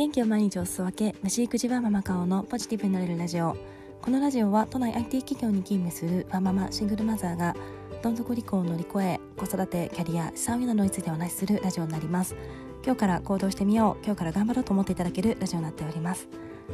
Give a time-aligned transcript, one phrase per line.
[0.00, 3.54] 元気を毎日お裾分け虫育児はママ顔のポジティブになれるラジオ。
[4.00, 7.54] このラジオは都内 IT 企業に勤務するワンママシングルマザーが
[8.02, 12.34] どん底離婚を乗り越え子育てキャリア資産運用などについてお話しするラジオになります。
[12.82, 16.28] 今日から行動してみよう今日から頑張ろうと思っていただけるラジオになっております。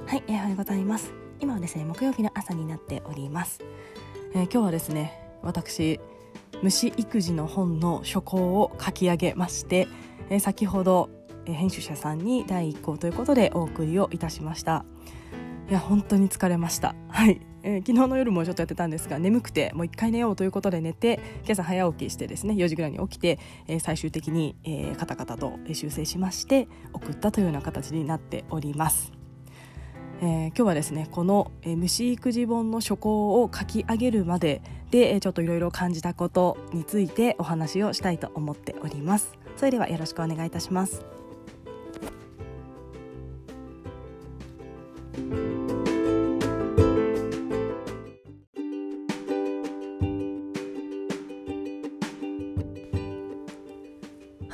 [0.07, 1.13] はい、えー、おはようございます。
[1.41, 3.61] 今はですね木曜日の朝になっております、
[4.35, 5.99] えー、今日はですね私
[6.63, 9.89] 虫育児の本の書稿を書き上げまして、
[10.31, 11.11] えー、先ほど
[11.53, 14.85] 編集者さんに第1項ということでお送りをいたしました。
[15.69, 16.95] いや本当に疲れました。
[17.09, 29.13] はい、えー、昨日の夜もちょっとやってたんですが眠くてもう一回寝ようということで寝て今朝早起きしてですね4時ぐらいに起きて、えー、最終的に、えー、カタカタと修正しまして送ったというような形になっております。
[30.23, 39.37] えー、今日はですねこの、えー、虫育児本の書稿を書き上げるまでで、えー、ちょっといろいろ感じたことについてお話をしたいと思っております。
[39.57, 41.05] それではよろしくお願いいたします。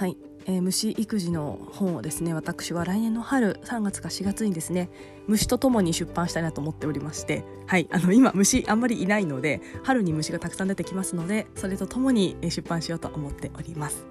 [0.02, 4.90] はい、えー、虫育児の本をですね私は来年の春3月か4月にですね
[5.28, 7.86] 虫とともに出版したいなと思っておりましてはい。
[7.92, 14.04] あの今虫あんまりいないので春に虫がたくさん出てきますのでそれとともに出版しようと思っております、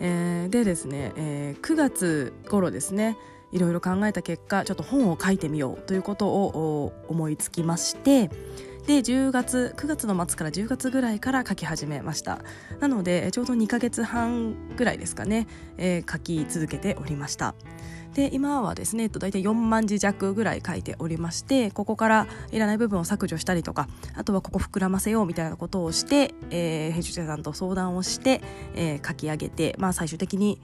[0.00, 3.16] えー、でですね、えー、9月頃ですね
[3.52, 8.28] いろいろ考えた結果ちょっと本を書いてみようということを思いつきまして
[8.86, 12.38] で10月9月の末から10月ぐらいから書き始めました。
[12.78, 17.54] なのでちょうど2ヶ月半ぐらいですかね、えー、書き続けておりました。
[18.14, 28.40] で今はですね、えっと、大体4万字弱ぐらい書いておりましてここからいらない部分を削除したりとかあとはここ膨らませようみたいなことをして、えー、編集者さんと相談をして、
[28.74, 30.58] えー、書き上げて、まあ、最終的に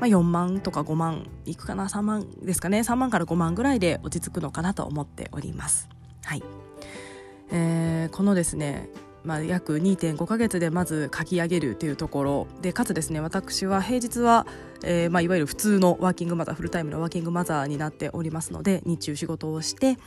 [0.00, 5.88] まあ、4万とか5万いくかな3万ですかね3万から5万ぐらいで落ち着くのかなと思っております。
[6.24, 6.67] はい。
[7.50, 8.90] えー、このですね
[9.24, 12.46] まあ、約2.5ヶ月でまず書き上げるというところ。
[12.62, 14.46] でかつですね私は平日は、
[14.82, 19.98] えーまあ、いわゆる普通のワーキングマザーフルタイムのワーキングマザーになっておりますので日中仕事をして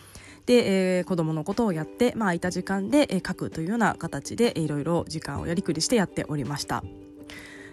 [0.46, 6.84] で、えー、子供のことをやって、まあ、空いた時間で、えー、書くというような形でいろいろ時間をやりくりしてやっておりました。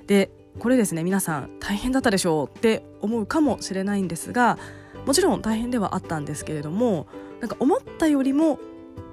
[0.07, 4.59] でこれですね皆さん大変だったでしょうって思うかもしれないんですが
[5.07, 7.07] もちろん大変ではあったんですけれども
[7.41, 8.59] なんか思ったよりも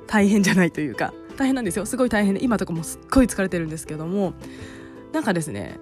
[0.08, 1.86] 大変じゃないというか大変なんですよ。
[1.86, 4.34] すごい大変で今とかもすっごい疲れてるんですけども。
[5.12, 5.80] なんかですね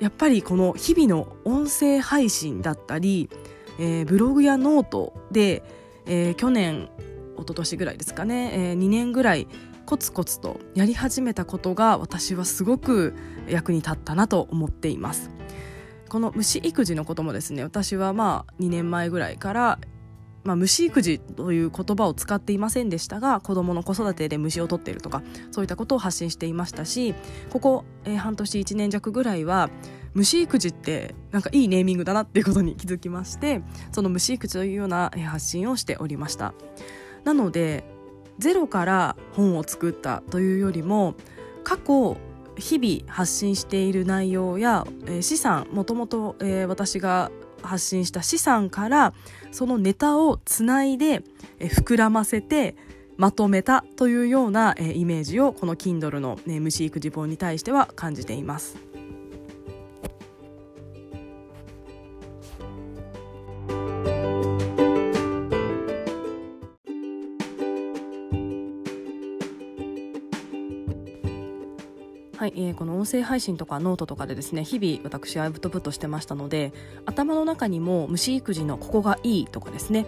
[0.00, 3.30] やっぱりこの日々の音声配信だったり、
[3.78, 5.62] えー、ブログやノートで、
[6.04, 6.90] えー、去年
[7.36, 9.48] 一昨年ぐらいですかね、えー、2年ぐらい
[9.86, 13.14] コツコツとやり始めたことが私はすごく
[13.48, 15.30] 役に立ったなと思っています。
[16.08, 19.78] この虫育児のこともですね私はまあ2年前ぐらいから
[20.46, 27.14] まあ、虫育児という言葉を使っていませんでしたが子どもの子育てで虫を取っているとかそういったことを発信していましたし
[27.50, 29.68] ここ、えー、半年1年弱ぐらいは
[30.14, 33.60] 虫育児ってなんかいいネーミングだなっていうことに気づきまして
[33.92, 36.54] その虫育児というような発信をしておりました。
[37.24, 37.84] なので
[38.38, 41.14] ゼロから本を作ったというよりも
[41.64, 42.16] 過去
[42.56, 47.30] 日々発信している内容や、えー、資産もともと、えー、私が
[47.66, 49.12] 発信した資産から
[49.50, 51.22] そのネタをつないで、
[51.58, 52.76] え、膨らませて
[53.16, 58.76] まとめたというような、え、イメージをこの Kindle の、ね、虫育児本に対しては感じています。
[72.56, 76.72] えー、この音声配信とかノートとかでですね日々私アウトプットしてましたので
[77.04, 80.06] 頭の中にも虫育児のここがいいとかですね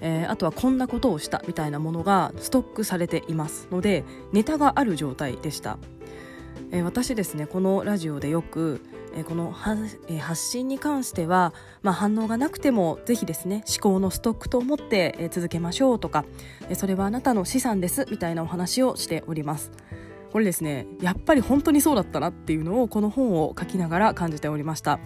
[0.00, 5.78] えー、あとはこんなことをしたみたいなものがストックされていますのでネタがある状態でした、
[6.70, 8.82] えー、私ですねこのラジオでよく、
[9.14, 9.98] え、この発
[10.34, 16.26] 信に関しては、まあ、反応がなくてもぜひですね思考のストックと思って、え続けましょうとか、
[16.68, 19.72] えそれはあなたの資産ですみたいなお話をしております。
[20.32, 24.98] これですねやっぱり本当にそうだったなっていうのをこの本を書きながら感じておりました。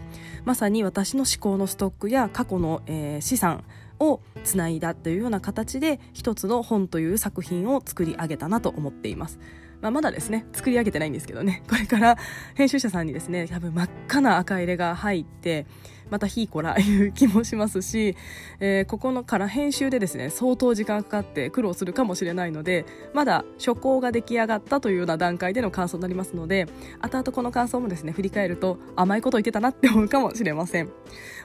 [0.45, 3.65] まさに私の思考のストックや過去の、えー、資産
[3.99, 9.39] をつないだというような形で一つの本という作品を作り上げたなと思っています。
[9.81, 11.63] まあ、まだですね作り上げてないんですけどね。
[11.69, 12.17] これから
[12.55, 15.67] 編集者さんにですね多分真っ赤な赤入れが入って
[16.11, 18.17] またひいこらいう気もしますし、
[18.59, 26.67] えー、ここのから編集でですね相当時間かかって苦労するかもしれないのでまだ初稿が出来上がったというような段階での感想になりますので
[27.01, 30.87] 後々この感想もですね振り返ると甘いこと言ってたなって思うかもしれません、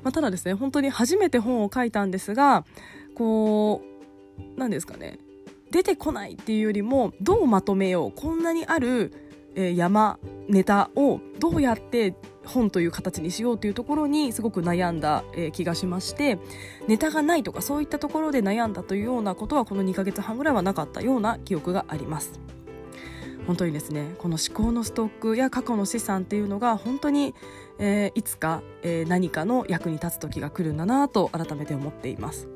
[0.03, 2.65] まあ、ただですね本当に初めて本を書いたんですが
[3.15, 3.81] こ
[4.37, 5.19] う何ですかね
[5.71, 9.11] 出てこないっていうよりもどうまとめようこんなにある、
[9.55, 12.15] 山ネタをどうやって
[12.45, 16.37] 本という形にしようというところにすごく悩んだ、えー、気がしまして
[16.87, 22.39] ネタがないとかそういったところで悩んだというようなことはこの2ヶ月半ぐらいはなかったような記憶があります。
[23.47, 27.35] 本当にですねこの思考のストックや過去の資産っていうのが本当に、
[27.77, 32.47] えー、いつか、えー、何かの役に立つ時が来るんだなと改めて思っています。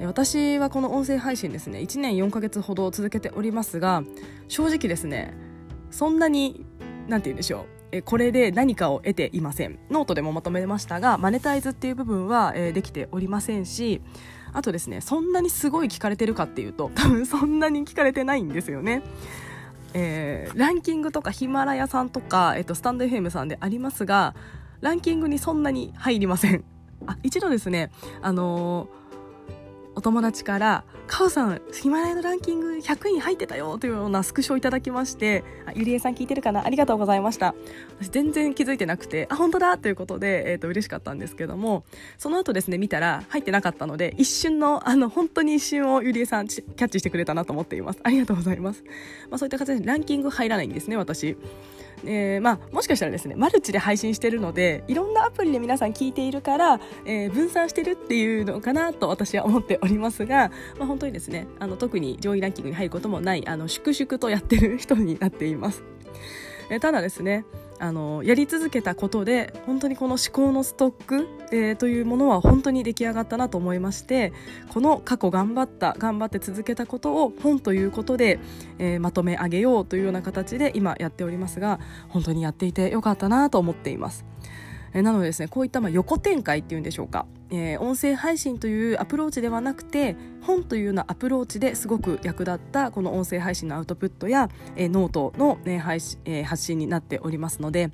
[0.00, 4.02] 私はこの音声配信ですね1年4ヶ月ほど続けておりますが
[4.48, 5.34] 正直ですね
[5.90, 6.64] そんなに
[7.08, 8.02] 何て言うんでしょう。
[8.04, 9.78] これで何かを得ていません。
[9.90, 14.00] ノートでもまとめましたがマネタイズっていう部分は、えできておりませんし
[14.52, 19.02] あとですねそんなにすごい聞かれてるかっていうと 多分そんなに聞かれてないんですよね。
[19.94, 24.34] えー、ランキングとかヒマラヤさんとか、えっと、スタンド FM さんでありますが
[24.80, 26.64] ランキングにそんなに入りません。
[27.06, 27.90] あ一度ですね
[28.22, 29.01] あのー
[29.94, 35.44] お友達から「カオさんヒマラヤのランキング100位入ってたよ」というようなスクショをいただきまして
[35.74, 36.64] 「ゆりえさん聞いてるかな？
[36.64, 37.54] ありがとうございました」
[38.00, 41.84] 私全然気づいてなくて「あ本当だ!」ということで、えーと、嬉しかったんですけども
[42.18, 48.00] その後ですね見たら入ってなかったので一瞬のあの本当に一瞬をゆりえさんキャッチしてくれたなと思っています。
[48.02, 48.82] ありがとうございます、
[49.30, 51.36] まあ、そういった形でランキング入らないんですね私。
[52.04, 65.82] えー、まあ、もしかしたらですねマルチで配信してるのでいろんなアプリで皆さん聞いているから、えー、分散してるっていうのかなと私は思っておりますが、まあ、本当にですねあの特に上位ランキングに入ることもないあの粛々とやってる人になっています。
[66.70, 67.44] え、ただですね
[67.78, 74.32] あのやり続けたことで本当にこの思考のストック、えー、というものは本当に出来上がったなと思いまして
[74.72, 78.38] この過去頑張った頑張って続けたことを本ということで、
[78.78, 84.24] えー、まとめ上げようというような形で今やっておりますが本当にやっていてよかったなと思っています。
[84.94, 97.90] えなのでですねこういったま横展開っていうんでしょうか、えー、音声配信というアプローチではなくて本というようなアプローチですごく役立ったこの音声配信のアウトプットや、えー、ノートの、ね配信えー、発信になっておりますので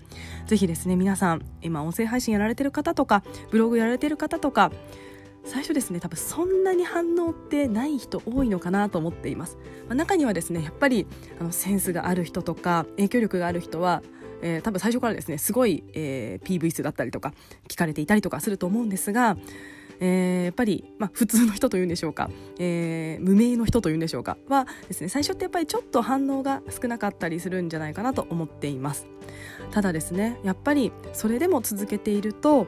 [0.46, 4.72] ぜひですね皆さん今音声配信やられてる方とかブログやられてる方とか
[5.44, 9.56] 最初ですね多分そんなに反応ってない人多いのかなと思っています、
[9.88, 11.06] まあ、中にはですねやっぱり
[11.40, 14.02] あのセンスがある人とか影響力がある人は
[14.42, 17.32] えー、多分最初からですねすごい、えー、PV 数だったりとか
[17.68, 19.36] 聞かれていたりとかすると思うんですが、
[20.00, 29.06] えー、やっぱり、まあ、普通の人というんでしょうか、えー、無名の人というんでしょうかはですね最初ってやっぱりちょっと反応が少なかったりするんじゃないかなと思っています。
[29.70, 32.66] ただですねやっぱりそれでも続けていると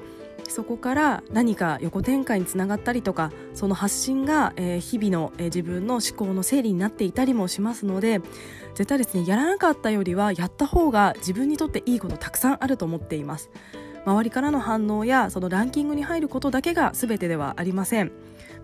[0.48, 8.20] そこから何か横展開につながったりとかその発信が、え、日々の、え、自分の思考の整理になっていたりもしますので
[8.74, 13.50] 絶対ですねやらなかったよりはやった方が自分にとっていいことたくさんあると思っています。
[14.04, 18.12] 周りからの反応やそのランキングに入ることだけが全てではありません、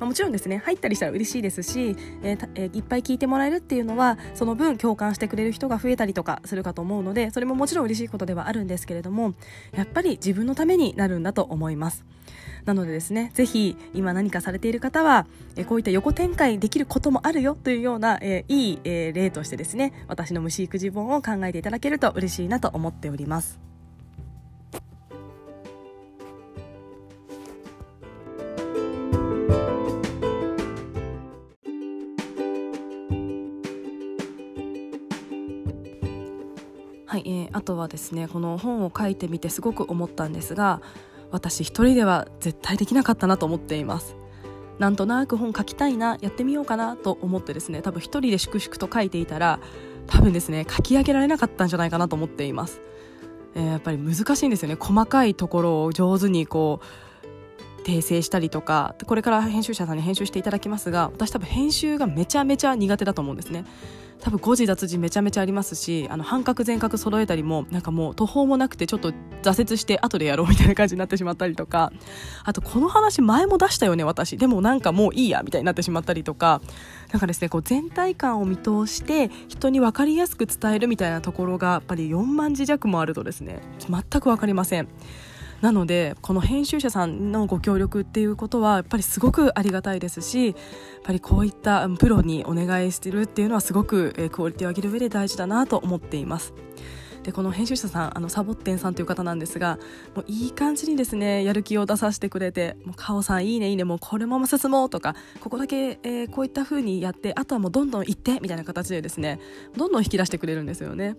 [0.05, 9.35] もちろんですね入ったりしたら嬉しいですし、えーえー、いっぱい聞いてもらえるっていうのはその分共感してくれる人が増えたりとかするかと思うのでそれももちろん嬉しいことではあるんですけれども
[9.73, 12.05] やっぱり自分のためになるんだと思います。
[12.65, 23.61] なのでですねぜひ今何かされている方は、えこういった横展開できることもあるよというような、えー、いい、えー、例としてですね私の虫育児本を考えていただけると嬉しいなと思っております。
[37.77, 40.81] はですねこの本を書いてみてすごく思ったんですが
[41.31, 44.17] 私一人では絶対できなかったなと思っています。
[44.79, 49.59] なんとなく本書きたいなやってみようかなと思ってですね多分一人で粛々と書いていたら
[50.07, 52.83] 多分ですね書き上げられなかったんじゃないかなと思っています、
[53.55, 54.77] えー、やっぱり難しいんですよね。
[54.79, 63.65] 細かいところを上手にこう訂正したりとかこれから編集者さんに編集していただきますが私多分編集がめちゃめちゃ苦手だと思うんですね。
[64.21, 71.93] 多分誤字脱字めちゃめちゃありますしあの半角全角揃えたりもなんかもう途方もなくてちょっと挫折して後でやろうみたいな感じになってしまったりとか
[72.45, 76.61] あとこの話前も出したよね私でもなんかもういいやみたいになってしまったりとか
[77.13, 84.89] なんかですねこう全体感を見通して人に分かりやすく伝えるみたいなところがやっぱり4万字弱もあるとですね全く分かりません。
[85.61, 90.57] なのでこの編集者さんのご協力っていうことはやっぱりすごくありがたいですしやっ
[91.03, 96.53] ぱりこういったプロにお願いしてるっていうのはすごくクオリティを上げる上で大事だなと思っています。
[97.27, 99.81] でこの編集者さんあのサボッテンさんという方なんですが
[100.15, 109.41] もういい感じにですねやる気を出させてくれて「もうカオさんいいねいいねもうこれまま進もう」とかここだけ、えー、こういった風にやってあとはもうどんどん行ってみたいな形でですね
[109.77, 111.17] どんどん引き出してくれるんですよね。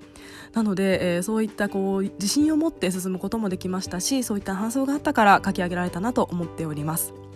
[0.54, 7.27] なので、えー、そういったこう自信を持って進むこともできましたしそういった反想があったから書き上げられたなと思っております。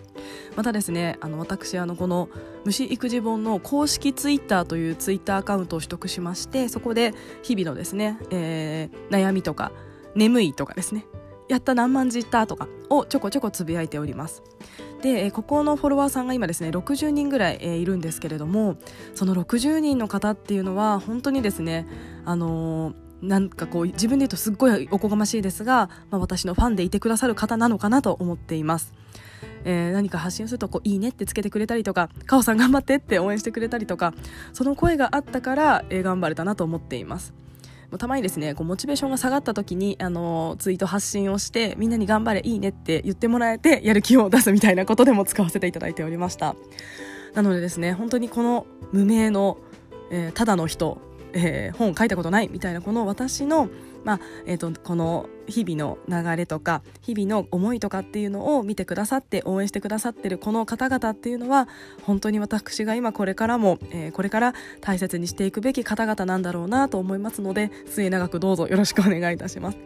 [0.55, 2.29] またですねあの私あのこの
[2.65, 9.71] 虫育児本の公式ツイッターというツイッターアカウントを取得しましてそこで日々のですね、えー、悩みとか
[10.15, 11.05] 眠いとかですね
[11.47, 14.41] やった何万字いったとかをちょこちょこつぶやいております
[15.01, 18.77] でここのフォロワーさんが今ですね60人ぐらい、いるんですけれども
[19.15, 21.87] その60人の方っていうのは本当にですね
[22.25, 28.93] あのーなんかこう自分で言うとすっごいおこがましいですが、まあ、私のファンでいてくださる方なのかなと思っています。
[29.63, 34.13] えー、何か発信するとこういいねってつけてくれたりとかかおさん頑張ってって応援してくれたりとか
[34.53, 37.33] その声があったから、えー、頑張れたなと思っています。
[37.97, 46.55] たまにですねこうモチベーションが下がった時に、あの、ツイート発信をしてみんなに頑張れいいねって言ってもらえてやる気を出すみたいなことでも使わせていただいておりました。
[47.33, 49.57] なのでですね本当にこの無名の、
[50.09, 50.99] えー、ただの人、
[51.33, 53.69] えー、本書いたことないみたいなこの私の
[54.03, 61.67] まあえーと、この日々の流れとか日々の思いとかっていうのを見てくださって応援してくださってるこの方々っていうのは
[62.03, 69.77] 本当に私が今これからも、えー、これから大切にしていくべき方々なんだろうなと思いますので末永くどうぞよろしくお願いいたします。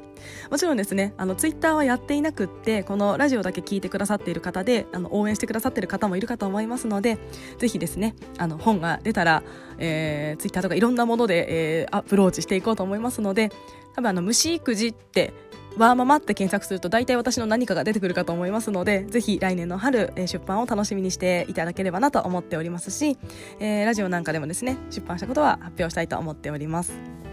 [0.49, 7.17] もちろんですねあのツイッターはやっていなくってこのラジオだけ聞いてくださっている方であの応援してくださっている方もいるかと思いますので
[7.59, 9.43] ぜひですねあの本が出たら、
[9.77, 13.51] えー、ツイッターとかいろんなもので、えー、アプローチしていこうと思いますので
[13.95, 15.33] 多分あの虫育児って
[15.77, 23.17] ワーママって検索すると大体私の何かが出てくるかと思いますのでぜひ来年の春、えー、出版を楽しみにしていただければなと思っておりますし、
[23.59, 27.24] えー、ラジオなんかでもですね出版したことは発表したいと思っております。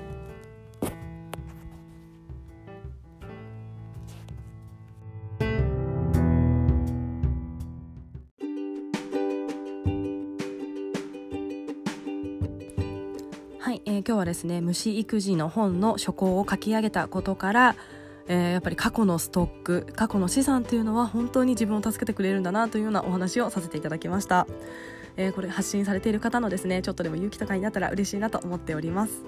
[14.22, 17.76] は、ですね虫育児の本の初稿を書き上げたことから、
[18.28, 24.46] えー、やっぱり過去のストック過去の資産というのは本当に自分を助けてくれるんだなというようなお話をさせていただきました、
[25.16, 29.22] えー、これ発信されている方のですねちょっとでも勇気とかになったら嬉しいなと思っております。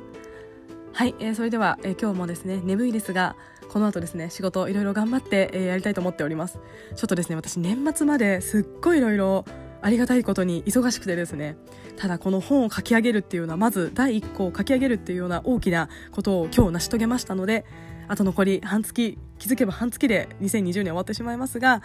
[0.92, 3.34] はい、えー、それでは、えー、今日もですね眠いですが
[3.68, 6.60] この後ですね仕事いろいろ頑張って、えー、やりたいと思っております。
[6.94, 9.44] ちょっとですね私年末まですっごいいろいろ
[9.84, 11.58] ありがたいことに忙しくてですね。
[11.98, 17.66] ただこの本を書き上げるっていうのはまず第1項を書き上げるっていうような大きなことを今日成し遂げましたので
[18.08, 21.82] あと残り半月気づけば半月で2020年終わってしまいますが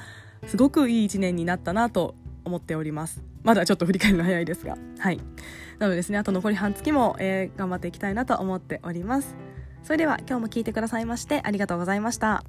[0.48, 2.16] すごくいい1年になったなと
[2.46, 3.22] 思っております。
[3.44, 4.78] まだちょっと振り返るの早いですが。
[4.98, 5.20] はい。
[5.78, 9.36] なのでですねあと残り半月も、えー、頑張っていきたいなと思っております。
[9.84, 12.46] それでは今日も聞いてくださいましてありがとうございました。